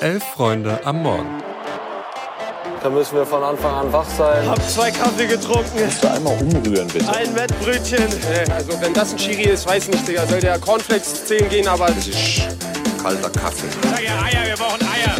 [0.00, 1.42] Elf Freunde am Morgen.
[2.82, 4.46] Da müssen wir von Anfang an wach sein.
[4.46, 5.70] Hab zwei Kaffee getrunken.
[5.78, 7.08] Kannst du einmal umrühren, bitte?
[7.08, 8.04] Ein Wettbrötchen.
[8.52, 10.26] Also wenn das ein Chiri ist, weiß nicht, Digga.
[10.26, 11.86] Soll der Cornflakes 10 gehen, aber...
[11.86, 12.42] Das ist
[13.02, 13.68] kalter Kaffee.
[13.82, 15.16] Sag ja Eier, wir brauchen Eier.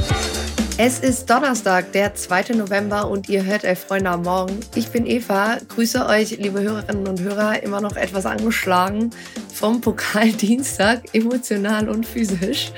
[0.78, 2.52] Es ist Donnerstag, der 2.
[2.54, 4.60] November und ihr hört Elf Freunde am Morgen.
[4.74, 9.08] Ich bin Eva, grüße euch, liebe Hörerinnen und Hörer, immer noch etwas angeschlagen
[9.54, 12.72] vom Pokaldienstag, emotional und physisch.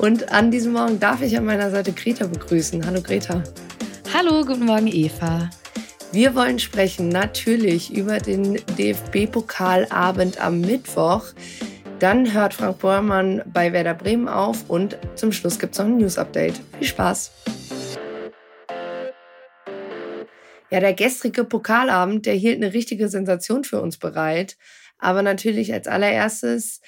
[0.00, 2.86] Und an diesem Morgen darf ich an meiner Seite Greta begrüßen.
[2.86, 3.44] Hallo Greta.
[4.14, 5.50] Hallo, guten Morgen Eva.
[6.10, 11.26] Wir wollen sprechen natürlich über den DFB-Pokalabend am Mittwoch.
[11.98, 15.98] Dann hört Frank Bormann bei Werder Bremen auf und zum Schluss gibt es noch ein
[15.98, 16.58] News-Update.
[16.78, 17.30] Viel Spaß!
[20.70, 24.56] Ja, der gestrige Pokalabend, der hielt eine richtige Sensation für uns bereit.
[24.96, 26.80] Aber natürlich als allererstes,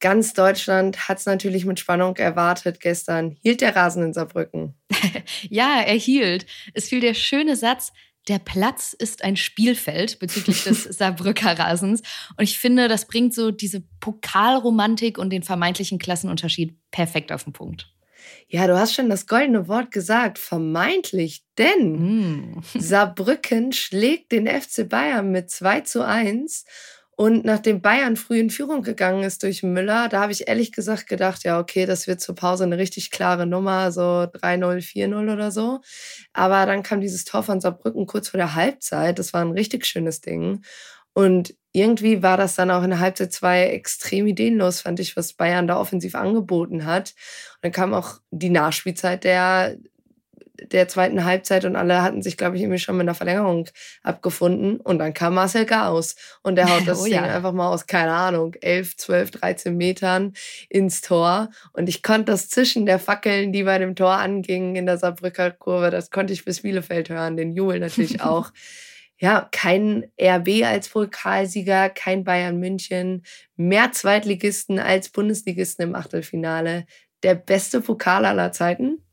[0.00, 3.36] ganz Deutschland hat es natürlich mit Spannung erwartet gestern.
[3.42, 4.74] Hielt der Rasen in Saarbrücken?
[5.48, 6.46] ja, er hielt.
[6.74, 7.92] Es fiel der schöne Satz,
[8.28, 12.02] der Platz ist ein Spielfeld bezüglich des Saarbrücker Rasens.
[12.36, 17.52] Und ich finde, das bringt so diese Pokalromantik und den vermeintlichen Klassenunterschied perfekt auf den
[17.52, 17.92] Punkt.
[18.48, 22.62] Ja, du hast schon das goldene Wort gesagt, vermeintlich, denn mm.
[22.74, 26.64] Saarbrücken schlägt den FC Bayern mit 2 zu 1
[27.18, 31.06] und nachdem Bayern früh in Führung gegangen ist durch Müller, da habe ich ehrlich gesagt
[31.06, 35.50] gedacht, ja, okay, das wird zur Pause eine richtig klare Nummer, so 3-0, 4-0 oder
[35.50, 35.80] so.
[36.34, 39.18] Aber dann kam dieses Tor von Saarbrücken kurz vor der Halbzeit.
[39.18, 40.62] Das war ein richtig schönes Ding.
[41.14, 45.32] Und irgendwie war das dann auch in der Halbzeit zwei extrem ideenlos, fand ich, was
[45.32, 47.14] Bayern da offensiv angeboten hat.
[47.54, 49.78] Und dann kam auch die Nachspielzeit der
[50.62, 53.68] der zweiten Halbzeit und alle hatten sich, glaube ich, irgendwie schon mit einer Verlängerung
[54.02, 54.80] abgefunden.
[54.80, 57.22] Und dann kam Marcel Gauss und der haut das oh, Ding ja.
[57.22, 60.32] einfach mal aus, keine Ahnung, 11, 12, 13 Metern
[60.68, 61.50] ins Tor.
[61.72, 65.50] Und ich konnte das Zischen der Fackeln, die bei dem Tor angingen in der Saarbrücker
[65.50, 68.52] Kurve, das konnte ich bis Bielefeld hören, den Jubel natürlich auch.
[69.18, 73.24] ja, kein RB als Pokalsieger, kein Bayern München,
[73.56, 76.86] mehr Zweitligisten als Bundesligisten im Achtelfinale.
[77.22, 79.05] Der beste Pokal aller Zeiten?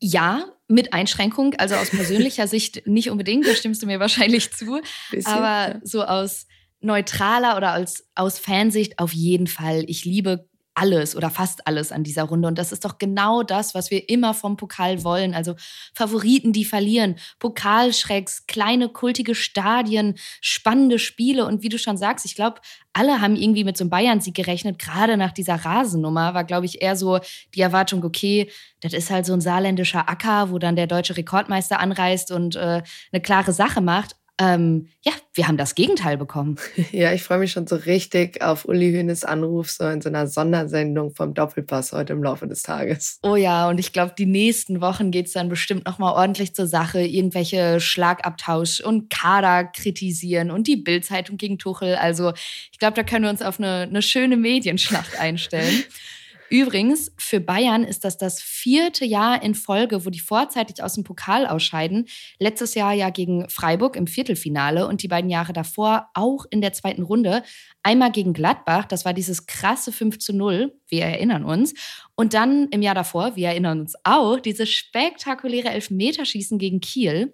[0.00, 4.80] Ja, mit Einschränkung, also aus persönlicher Sicht nicht unbedingt, da stimmst du mir wahrscheinlich zu.
[5.10, 5.80] Bisschen, aber ja.
[5.82, 6.46] so aus
[6.80, 9.84] neutraler oder als, aus Fansicht auf jeden Fall.
[9.86, 10.48] Ich liebe
[10.80, 12.48] alles oder fast alles an dieser Runde.
[12.48, 15.34] Und das ist doch genau das, was wir immer vom Pokal wollen.
[15.34, 15.54] Also
[15.94, 21.44] Favoriten, die verlieren, Pokalschrecks, kleine kultige Stadien, spannende Spiele.
[21.44, 22.60] Und wie du schon sagst, ich glaube,
[22.94, 24.78] alle haben irgendwie mit so einem Bayern-Sieg gerechnet.
[24.78, 27.20] Gerade nach dieser Rasennummer war, glaube ich, eher so
[27.54, 31.78] die Erwartung, okay, das ist halt so ein saarländischer Acker, wo dann der deutsche Rekordmeister
[31.78, 32.82] anreist und äh,
[33.12, 34.16] eine klare Sache macht.
[34.40, 36.56] Ähm, ja, wir haben das Gegenteil bekommen.
[36.92, 40.26] Ja, ich freue mich schon so richtig auf Uli Hühnes Anruf, so in so einer
[40.26, 43.18] Sondersendung vom Doppelpass heute im Laufe des Tages.
[43.22, 46.66] Oh ja, und ich glaube, die nächsten Wochen geht es dann bestimmt nochmal ordentlich zur
[46.66, 47.02] Sache.
[47.02, 51.96] Irgendwelche Schlagabtausch und Kader kritisieren und die Bildzeitung gegen Tuchel.
[51.96, 52.32] Also
[52.72, 55.84] ich glaube, da können wir uns auf eine, eine schöne Medienschlacht einstellen.
[56.50, 61.04] Übrigens, für Bayern ist das das vierte Jahr in Folge, wo die vorzeitig aus dem
[61.04, 62.08] Pokal ausscheiden.
[62.40, 66.72] Letztes Jahr ja gegen Freiburg im Viertelfinale und die beiden Jahre davor auch in der
[66.72, 67.44] zweiten Runde.
[67.84, 71.72] Einmal gegen Gladbach, das war dieses krasse 5 zu 0, wir erinnern uns.
[72.16, 77.32] Und dann im Jahr davor, wir erinnern uns auch, dieses spektakuläre Elfmeterschießen gegen Kiel.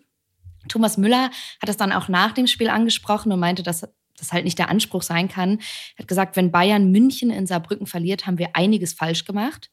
[0.68, 4.44] Thomas Müller hat das dann auch nach dem Spiel angesprochen und meinte, dass das halt
[4.44, 5.60] nicht der Anspruch sein kann.
[5.96, 9.70] Er hat gesagt, wenn Bayern München in Saarbrücken verliert, haben wir einiges falsch gemacht.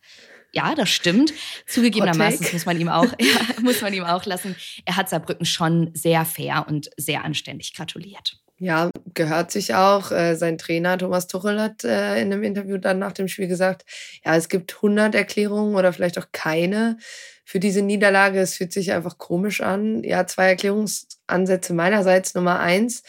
[0.51, 1.33] Ja, das stimmt.
[1.65, 4.55] Zugegebenermaßen muss man ihm auch, ja, muss man ihm auch lassen.
[4.85, 8.37] Er hat Saarbrücken schon sehr fair und sehr anständig gratuliert.
[8.59, 10.11] Ja, gehört sich auch.
[10.11, 13.83] Äh, sein Trainer Thomas Tuchel hat äh, in einem Interview dann nach dem Spiel gesagt,
[14.23, 16.97] ja, es gibt 100 Erklärungen oder vielleicht auch keine
[17.43, 18.39] für diese Niederlage.
[18.39, 20.03] Es fühlt sich einfach komisch an.
[20.03, 22.35] Ja, zwei Erklärungsansätze meinerseits.
[22.35, 23.03] Nummer eins,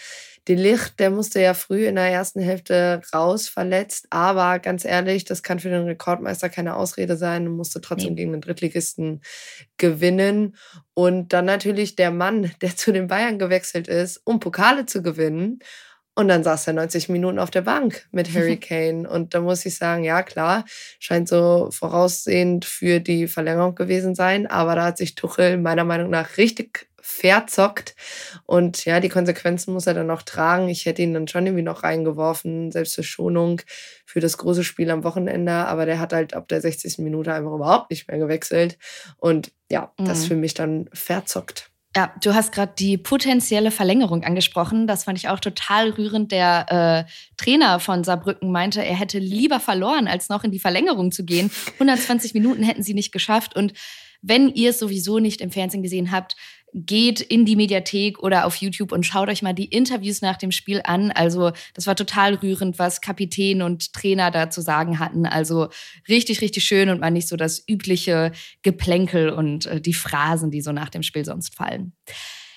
[0.47, 4.07] die Licht, der musste ja früh in der ersten Hälfte raus, verletzt.
[4.11, 7.49] Aber ganz ehrlich, das kann für den Rekordmeister keine Ausrede sein.
[7.49, 8.17] Musste trotzdem nee.
[8.17, 9.23] gegen den Drittligisten
[9.79, 10.57] gewinnen.
[10.93, 15.61] Und dann natürlich der Mann, der zu den Bayern gewechselt ist, um Pokale zu gewinnen.
[16.17, 19.09] Und dann saß er 90 Minuten auf der Bank mit Harry Kane.
[19.09, 20.67] Und da muss ich sagen, ja klar,
[20.99, 24.47] scheint so voraussehend für die Verlängerung gewesen sein.
[24.47, 27.95] Aber da hat sich Tuchel meiner Meinung nach richtig verzockt.
[28.47, 30.69] Und ja, die Konsequenzen muss er dann noch tragen.
[30.69, 33.61] Ich hätte ihn dann schon irgendwie noch reingeworfen, selbst für Schonung
[34.07, 35.53] für das große Spiel am Wochenende.
[35.53, 36.99] Aber der hat halt ab der 60.
[36.99, 38.79] Minute einfach überhaupt nicht mehr gewechselt.
[39.19, 40.07] Und ja, mhm.
[40.07, 41.71] das für mich dann verzockt.
[41.95, 44.87] Ja, du hast gerade die potenzielle Verlängerung angesprochen.
[44.87, 46.33] Das fand ich auch total rührend.
[46.33, 51.13] Der äh, Trainer von Saarbrücken meinte, er hätte lieber verloren, als noch in die Verlängerung
[51.13, 51.51] zu gehen.
[51.75, 53.55] 120 Minuten hätten sie nicht geschafft.
[53.55, 53.75] Und
[54.23, 56.35] wenn ihr es sowieso nicht im Fernsehen gesehen habt,
[56.75, 60.51] geht in die Mediathek oder auf YouTube und schaut euch mal die Interviews nach dem
[60.51, 61.13] Spiel an.
[61.13, 65.25] Also das war total rührend, was Kapitän und Trainer da zu sagen hatten.
[65.25, 65.69] Also
[66.09, 68.33] richtig, richtig schön und mal nicht so das übliche
[68.63, 71.93] Geplänkel und äh, die Phrasen, die so nach dem Spiel sonst fallen.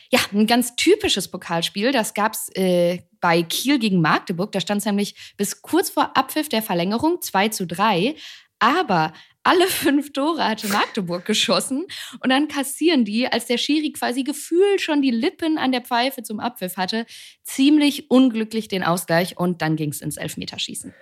[0.10, 4.52] Ja, ein ganz typisches Pokalspiel, das gab's äh, bei Kiel gegen Magdeburg.
[4.52, 8.16] Da stand es nämlich bis kurz vor Abpfiff der Verlängerung 2 zu 3.
[8.60, 9.14] Aber
[9.48, 11.86] alle fünf Tore hatte Magdeburg geschossen
[12.22, 16.22] und dann kassieren die, als der Schiri quasi gefühlt schon die Lippen an der Pfeife
[16.22, 17.06] zum Abpfiff hatte,
[17.44, 20.94] ziemlich unglücklich den Ausgleich und dann ging es ins Elfmeterschießen.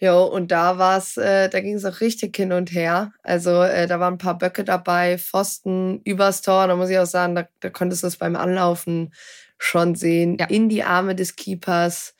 [0.00, 3.12] Jo, und da war's, äh, da ging es auch richtig hin und her.
[3.22, 6.68] Also äh, da waren ein paar Böcke dabei, Pfosten übers Tor.
[6.68, 9.12] Da muss ich auch sagen, da, da konntest du es beim Anlaufen
[9.58, 10.38] schon sehen.
[10.40, 10.46] Ja.
[10.46, 12.14] In die Arme des Keepers.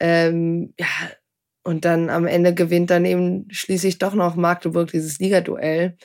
[0.00, 0.86] Ähm, ja,
[1.62, 5.96] und dann am Ende gewinnt dann eben schließlich doch noch Magdeburg dieses Ligaduell.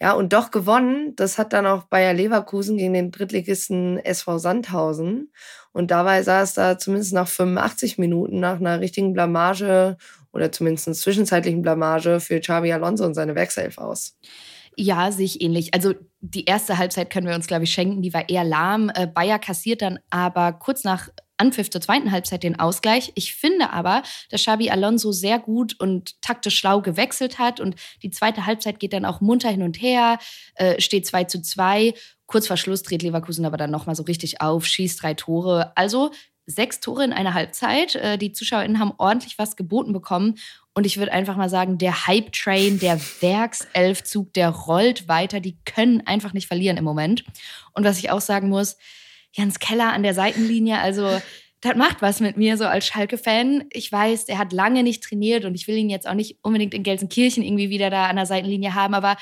[0.00, 1.14] Ja, und doch gewonnen.
[1.16, 5.32] Das hat dann auch Bayer Leverkusen gegen den Drittligisten SV Sandhausen.
[5.72, 9.96] Und dabei sah es da zumindest nach 85 Minuten nach einer richtigen Blamage
[10.32, 14.18] oder zumindest zwischenzeitlichen Blamage für Xavi Alonso und seine Wechself aus.
[14.76, 15.72] Ja, sich ähnlich.
[15.72, 18.02] Also die erste Halbzeit können wir uns, glaube ich, schenken.
[18.02, 18.90] Die war eher lahm.
[18.94, 23.12] Äh, Bayer kassiert dann aber kurz nach Anpfiff zur zweiten Halbzeit den Ausgleich.
[23.14, 28.10] Ich finde aber, dass Xabi Alonso sehr gut und taktisch schlau gewechselt hat und die
[28.10, 30.18] zweite Halbzeit geht dann auch munter hin und her,
[30.54, 31.94] äh, steht 2 zu 2.
[32.26, 35.72] Kurz vor Schluss dreht Leverkusen aber dann nochmal so richtig auf, schießt drei Tore.
[35.76, 36.10] Also
[36.46, 37.94] sechs Tore in einer Halbzeit.
[37.96, 40.36] Äh, die ZuschauerInnen haben ordentlich was geboten bekommen.
[40.74, 45.40] Und ich würde einfach mal sagen, der Hype-Train, der Werkselfzug, der rollt weiter.
[45.40, 47.24] Die können einfach nicht verlieren im Moment.
[47.72, 48.76] Und was ich auch sagen muss,
[49.36, 51.20] Jans Keller an der Seitenlinie, also
[51.60, 53.64] das macht was mit mir so als Schalke-Fan.
[53.70, 56.74] Ich weiß, der hat lange nicht trainiert und ich will ihn jetzt auch nicht unbedingt
[56.74, 59.16] in Gelsenkirchen irgendwie wieder da an der Seitenlinie haben, aber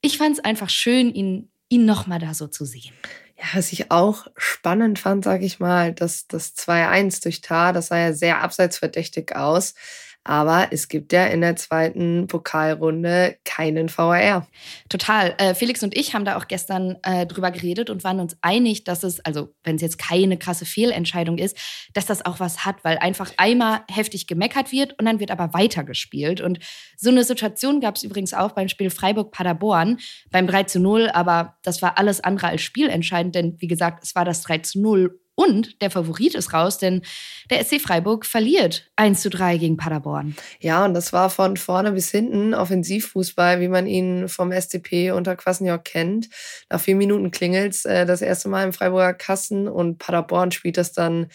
[0.00, 2.94] ich fand es einfach schön, ihn, ihn nochmal da so zu sehen.
[3.36, 7.88] Ja, was ich auch spannend fand, sage ich mal, dass das 2-1 durch Tar, das
[7.88, 9.74] sah ja sehr abseitsverdächtig aus.
[10.22, 14.46] Aber es gibt ja in der zweiten Pokalrunde keinen VAR.
[14.90, 15.34] Total.
[15.38, 18.84] Äh, Felix und ich haben da auch gestern äh, drüber geredet und waren uns einig,
[18.84, 21.56] dass es, also wenn es jetzt keine krasse Fehlentscheidung ist,
[21.94, 25.54] dass das auch was hat, weil einfach einmal heftig gemeckert wird und dann wird aber
[25.54, 26.42] weitergespielt.
[26.42, 26.58] Und
[26.98, 29.98] so eine Situation gab es übrigens auch beim Spiel Freiburg-Paderborn
[30.30, 34.14] beim 3 zu 0, aber das war alles andere als spielentscheidend, denn wie gesagt, es
[34.14, 37.00] war das 3 zu 0 und der Favorit ist raus, denn
[37.48, 40.36] der SC Freiburg verliert 1 zu 3 gegen Paderborn.
[40.60, 45.36] Ja, und das war von vorne bis hinten Offensivfußball, wie man ihn vom SCP unter
[45.36, 46.28] Quasniok kennt.
[46.68, 50.92] Nach vier Minuten klingelt äh, das erste Mal im Freiburger Kassen und Paderborn spielt das
[50.92, 51.28] dann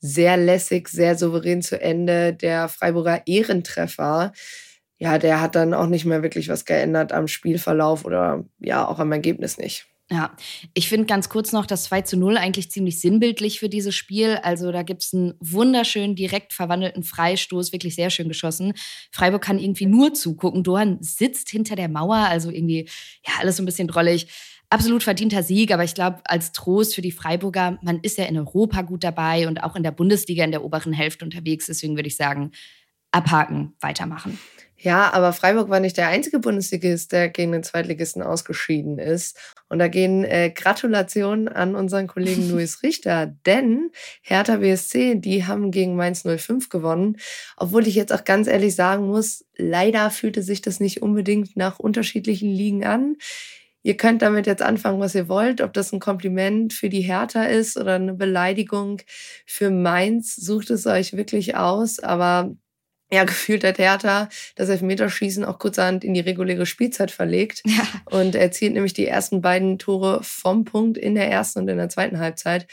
[0.00, 2.32] sehr lässig, sehr souverän zu Ende.
[2.32, 4.32] Der Freiburger Ehrentreffer
[4.98, 9.00] ja, der hat dann auch nicht mehr wirklich was geändert am Spielverlauf oder ja, auch
[9.00, 9.86] am Ergebnis nicht.
[10.10, 10.36] Ja,
[10.74, 14.38] ich finde ganz kurz noch das 2 zu 0 eigentlich ziemlich sinnbildlich für dieses Spiel.
[14.42, 18.74] Also da gibt es einen wunderschön direkt verwandelten Freistoß, wirklich sehr schön geschossen.
[19.10, 20.62] Freiburg kann irgendwie nur zugucken.
[20.62, 22.86] Dohan sitzt hinter der Mauer, also irgendwie,
[23.26, 24.26] ja, alles so ein bisschen drollig.
[24.68, 28.36] Absolut verdienter Sieg, aber ich glaube, als Trost für die Freiburger, man ist ja in
[28.36, 31.66] Europa gut dabei und auch in der Bundesliga in der oberen Hälfte unterwegs.
[31.66, 32.50] Deswegen würde ich sagen,
[33.14, 34.38] abhaken, weitermachen.
[34.76, 39.38] Ja, aber Freiburg war nicht der einzige Bundesligist, der gegen den Zweitligisten ausgeschieden ist.
[39.70, 43.90] Und da gehen äh, Gratulationen an unseren Kollegen Luis Richter, denn
[44.20, 47.16] Hertha BSC, die haben gegen Mainz 05 gewonnen.
[47.56, 51.78] Obwohl ich jetzt auch ganz ehrlich sagen muss, leider fühlte sich das nicht unbedingt nach
[51.78, 53.16] unterschiedlichen Ligen an.
[53.82, 57.44] Ihr könnt damit jetzt anfangen, was ihr wollt, ob das ein Kompliment für die Hertha
[57.44, 59.00] ist oder eine Beleidigung
[59.46, 60.36] für Mainz.
[60.36, 62.54] Sucht es euch wirklich aus, aber
[63.12, 67.82] ja, gefühlt hat Hertha das Elfmeterschießen auch kurzerhand in die reguläre Spielzeit verlegt ja.
[68.06, 71.88] und erzielt nämlich die ersten beiden Tore vom Punkt in der ersten und in der
[71.88, 72.66] zweiten Halbzeit.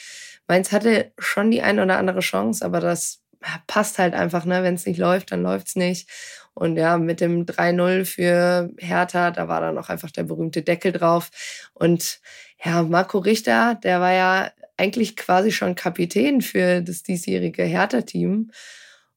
[0.48, 3.22] Mainz hatte schon die eine oder andere Chance, aber das
[3.68, 4.64] passt halt einfach, ne?
[4.64, 6.10] Wenn es nicht läuft, dann läuft's nicht.
[6.54, 10.92] Und ja, mit dem 3-0 für Hertha, da war dann auch einfach der berühmte Deckel
[10.92, 11.30] drauf.
[11.74, 12.20] Und
[12.64, 18.52] ja, Marco Richter, der war ja eigentlich quasi schon Kapitän für das diesjährige Hertha-Team.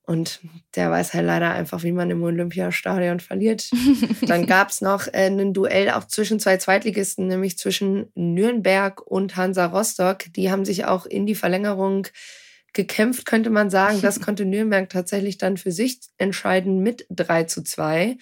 [0.06, 0.40] Und
[0.74, 3.70] der weiß halt leider einfach, wie man im Olympiastadion verliert.
[4.26, 9.36] Dann gab es noch äh, ein Duell auch zwischen zwei Zweitligisten, nämlich zwischen Nürnberg und
[9.36, 10.24] Hansa Rostock.
[10.36, 12.06] Die haben sich auch in die Verlängerung
[12.74, 14.02] gekämpft, könnte man sagen.
[14.02, 18.18] Das konnte Nürnberg tatsächlich dann für sich entscheiden mit 3 zu 2.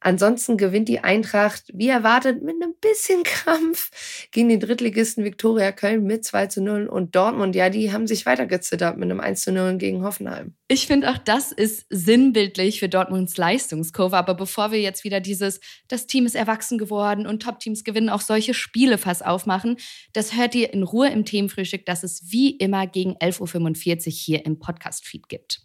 [0.00, 3.90] Ansonsten gewinnt die Eintracht, wie erwartet, mit einem bisschen Krampf
[4.30, 6.86] gegen den Drittligisten Viktoria Köln mit 2 zu 0.
[6.86, 10.54] Und Dortmund, ja, die haben sich weitergezittert mit einem 1 zu 0 gegen Hoffenheim.
[10.70, 14.18] Ich finde auch, das ist sinnbildlich für Dortmunds Leistungskurve.
[14.18, 18.20] Aber bevor wir jetzt wieder dieses, das Team ist erwachsen geworden und Top-Teams gewinnen auch
[18.20, 19.78] solche Spiele fast aufmachen,
[20.12, 24.44] das hört ihr in Ruhe im Themenfrühstück, das es wie immer gegen 11.45 Uhr hier
[24.44, 25.62] im Podcast-Feed gibt.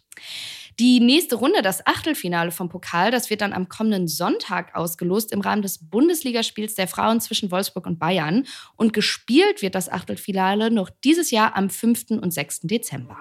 [0.80, 5.42] Die nächste Runde, das Achtelfinale vom Pokal, das wird dann am kommenden Sonntag ausgelost im
[5.42, 8.46] Rahmen des Bundesligaspiels der Frauen zwischen Wolfsburg und Bayern.
[8.74, 12.06] Und gespielt wird das Achtelfinale noch dieses Jahr am 5.
[12.22, 12.60] und 6.
[12.62, 13.18] Dezember.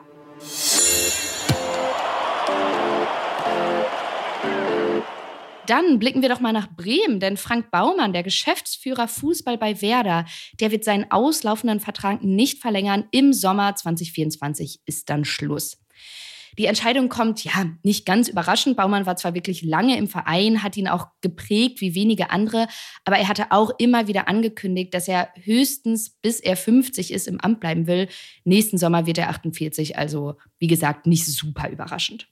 [5.67, 10.25] Dann blicken wir doch mal nach Bremen, denn Frank Baumann, der Geschäftsführer Fußball bei Werder,
[10.59, 13.05] der wird seinen auslaufenden Vertrag nicht verlängern.
[13.11, 15.77] Im Sommer 2024 ist dann Schluss.
[16.57, 18.75] Die Entscheidung kommt ja nicht ganz überraschend.
[18.77, 22.67] Baumann war zwar wirklich lange im Verein, hat ihn auch geprägt wie wenige andere,
[23.05, 27.39] aber er hatte auch immer wieder angekündigt, dass er höchstens bis er 50 ist im
[27.39, 28.07] Amt bleiben will.
[28.43, 32.27] Nächsten Sommer wird er 48, also wie gesagt, nicht super überraschend.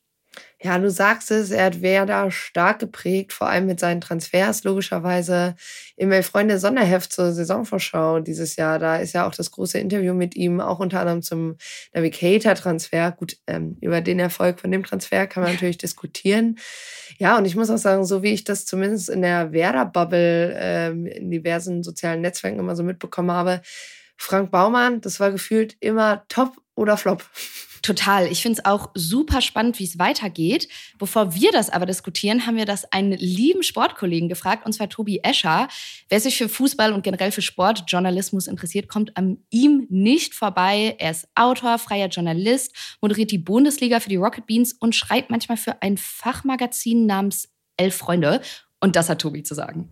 [0.63, 5.55] Ja, du sagst es, er hat Werder stark geprägt, vor allem mit seinen Transfers, logischerweise.
[5.97, 10.35] Im Elf-Freunde Sonderheft zur Saisonvorschau dieses Jahr, da ist ja auch das große Interview mit
[10.35, 11.57] ihm, auch unter anderem zum
[11.93, 13.11] Navigator-Transfer.
[13.13, 16.57] Gut, ähm, über den Erfolg von dem Transfer kann man natürlich diskutieren.
[17.17, 21.05] Ja, und ich muss auch sagen, so wie ich das zumindest in der Werder-Bubble ähm,
[21.07, 23.61] in diversen sozialen Netzwerken immer so mitbekommen habe,
[24.15, 27.25] Frank Baumann, das war gefühlt immer top oder flop.
[27.81, 28.27] Total.
[28.27, 30.67] Ich finde es auch super spannend, wie es weitergeht.
[30.99, 35.19] Bevor wir das aber diskutieren, haben wir das einen lieben Sportkollegen gefragt, und zwar Tobi
[35.23, 35.67] Escher.
[36.07, 40.95] Wer sich für Fußball und generell für Sportjournalismus interessiert, kommt an ihm nicht vorbei.
[40.99, 45.57] Er ist Autor, freier Journalist, moderiert die Bundesliga für die Rocket Beans und schreibt manchmal
[45.57, 48.41] für ein Fachmagazin namens Elf Freunde.
[48.79, 49.89] Und das hat Tobi zu sagen.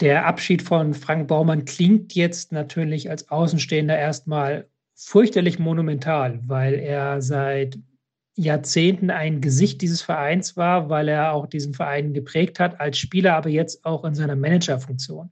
[0.00, 4.69] Der Abschied von Frank Baumann klingt jetzt natürlich als Außenstehender erstmal
[5.02, 7.78] fürchterlich monumental, weil er seit
[8.36, 13.34] Jahrzehnten ein Gesicht dieses Vereins war, weil er auch diesen Verein geprägt hat als Spieler,
[13.34, 15.30] aber jetzt auch in seiner Managerfunktion.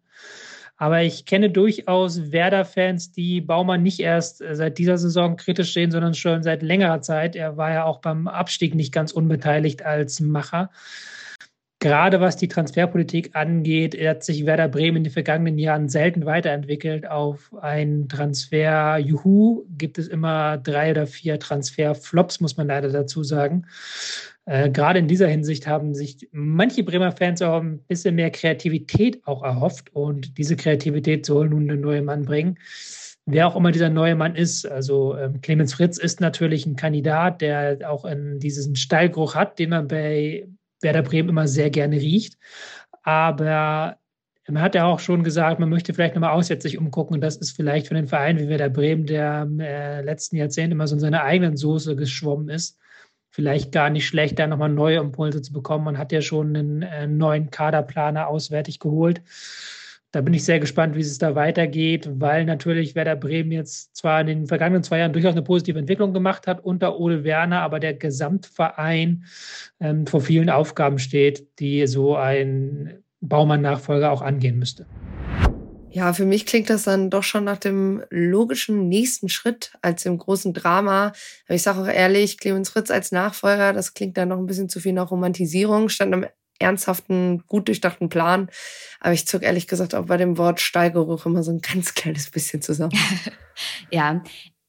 [0.76, 6.14] Aber ich kenne durchaus Werder-Fans, die Baumann nicht erst seit dieser Saison kritisch sehen, sondern
[6.14, 7.34] schon seit längerer Zeit.
[7.34, 10.70] Er war ja auch beim Abstieg nicht ganz unbeteiligt als Macher
[11.78, 17.08] gerade was die Transferpolitik angeht, hat sich Werder Bremen in den vergangenen Jahren selten weiterentwickelt.
[17.08, 23.23] Auf ein Transfer Juhu gibt es immer drei oder vier Transferflops, muss man leider dazu
[23.23, 23.66] sagen.
[24.47, 29.20] Äh, gerade in dieser Hinsicht haben sich manche Bremer Fans auch ein bisschen mehr Kreativität
[29.26, 32.58] auch erhofft und diese Kreativität soll nun der neue Mann bringen
[33.30, 34.66] wer auch immer dieser neue Mann ist.
[34.66, 39.70] Also ähm, Clemens Fritz ist natürlich ein Kandidat, der auch in diesen Steilgeruch hat, den
[39.70, 40.49] man bei
[40.80, 42.38] Werder Bremen immer sehr gerne riecht.
[43.02, 43.97] Aber
[44.49, 47.14] man hat ja auch schon gesagt, man möchte vielleicht nochmal aussätzlich umgucken.
[47.14, 50.73] Und das ist vielleicht für den Verein wie Werder Bremen, der im äh, letzten Jahrzehnt
[50.73, 52.78] immer so in seiner eigenen Soße geschwommen ist,
[53.30, 55.85] vielleicht gar nicht schlecht, da nochmal neue Impulse zu bekommen.
[55.85, 59.23] Man hat ja schon einen äh, neuen Kaderplaner auswärtig geholt.
[60.11, 64.23] Da bin ich sehr gespannt, wie es da weitergeht, weil natürlich Werder Bremen jetzt zwar
[64.23, 67.79] in den vergangenen zwei Jahren durchaus eine positive Entwicklung gemacht hat unter Ole Werner, aber
[67.79, 69.25] der Gesamtverein
[69.81, 74.87] ähm, vor vielen Aufgaben steht, die so ein Baumann-Nachfolger auch angehen müsste.
[75.91, 80.17] Ja, für mich klingt das dann doch schon nach dem logischen nächsten Schritt als dem
[80.17, 81.12] großen Drama.
[81.47, 84.69] Aber ich sage auch ehrlich, Clemens Fritz als Nachfolger, das klingt dann noch ein bisschen
[84.69, 85.88] zu viel nach Romantisierung.
[85.88, 86.27] Stand am
[86.59, 88.49] ernsthaften, gut durchdachten Plan.
[89.00, 92.31] Aber ich zog ehrlich gesagt auch bei dem Wort Steigeruch immer so ein ganz kleines
[92.31, 92.93] bisschen zusammen.
[93.91, 94.23] ja.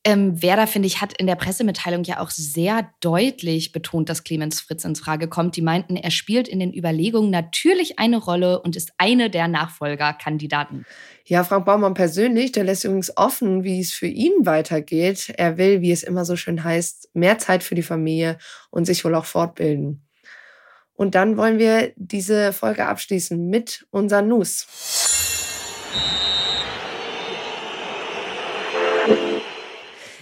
[0.05, 4.61] Ähm, Werder, finde ich, hat in der Pressemitteilung ja auch sehr deutlich betont, dass Clemens
[4.61, 5.57] Fritz in Frage kommt.
[5.57, 10.85] Die meinten, er spielt in den Überlegungen natürlich eine Rolle und ist eine der Nachfolgerkandidaten.
[11.25, 15.33] Ja, Frank Baumann persönlich, der lässt übrigens offen, wie es für ihn weitergeht.
[15.35, 18.37] Er will, wie es immer so schön heißt, mehr Zeit für die Familie
[18.71, 20.08] und sich wohl auch fortbilden.
[20.99, 24.67] Und dann wollen wir diese Folge abschließen mit unseren News.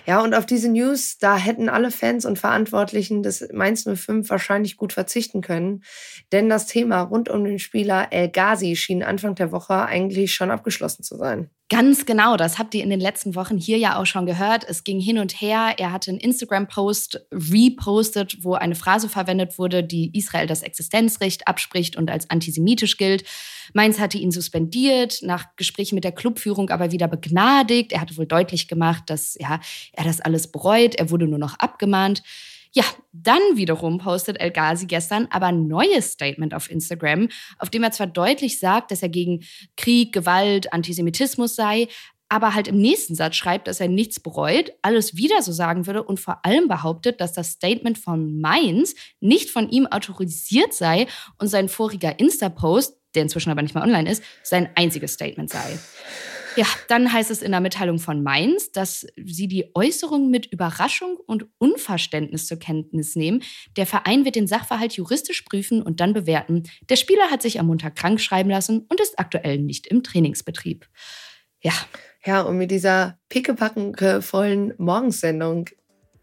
[0.05, 4.77] Ja, und auf diese News, da hätten alle Fans und Verantwortlichen des Mainz 05 wahrscheinlich
[4.77, 5.83] gut verzichten können.
[6.31, 10.51] Denn das Thema rund um den Spieler El Ghazi schien Anfang der Woche eigentlich schon
[10.51, 11.49] abgeschlossen zu sein.
[11.69, 14.63] Ganz genau, das habt ihr in den letzten Wochen hier ja auch schon gehört.
[14.69, 15.75] Es ging hin und her.
[15.77, 21.97] Er hatte einen Instagram-Post repostet, wo eine Phrase verwendet wurde, die Israel das Existenzrecht abspricht
[21.97, 23.25] und als antisemitisch gilt.
[23.73, 27.91] Mainz hatte ihn suspendiert, nach Gesprächen mit der Clubführung aber wieder begnadigt.
[27.91, 29.59] Er hatte wohl deutlich gemacht, dass ja,
[29.91, 30.95] er das alles bereut.
[30.95, 32.23] Er wurde nur noch abgemahnt.
[32.73, 37.83] Ja, dann wiederum postet El Ghazi gestern aber ein neues Statement auf Instagram, auf dem
[37.83, 39.43] er zwar deutlich sagt, dass er gegen
[39.75, 41.87] Krieg, Gewalt, Antisemitismus sei,
[42.29, 46.03] aber halt im nächsten Satz schreibt, dass er nichts bereut, alles wieder so sagen würde
[46.03, 51.07] und vor allem behauptet, dass das Statement von Mainz nicht von ihm autorisiert sei
[51.37, 55.79] und sein voriger Insta-Post, der inzwischen aber nicht mehr online ist, sein einziges Statement sei.
[56.57, 61.15] Ja, dann heißt es in der Mitteilung von Mainz, dass sie die Äußerung mit Überraschung
[61.27, 63.43] und Unverständnis zur Kenntnis nehmen.
[63.75, 66.63] Der Verein wird den Sachverhalt juristisch prüfen und dann bewerten.
[66.89, 70.87] Der Spieler hat sich am Montag krank schreiben lassen und ist aktuell nicht im Trainingsbetrieb.
[71.61, 71.73] Ja.
[72.25, 75.69] Ja, und mit dieser pickepackenvollen Morgensendung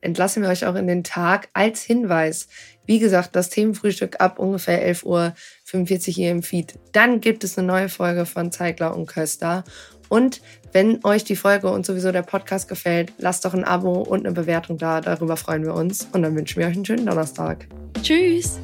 [0.04, 2.48] entlassen wir euch auch in den Tag als Hinweis.
[2.86, 6.74] Wie gesagt, das Themenfrühstück ab ungefähr 11 Uhr 45 hier im Feed.
[6.92, 9.64] Dann gibt es eine neue Folge von Zeigler und Köster.
[10.08, 10.40] Und
[10.72, 14.34] wenn euch die Folge und sowieso der Podcast gefällt, lasst doch ein Abo und eine
[14.34, 15.00] Bewertung da.
[15.00, 16.08] Darüber freuen wir uns.
[16.12, 17.66] Und dann wünschen wir euch einen schönen Donnerstag.
[18.02, 18.58] Tschüss.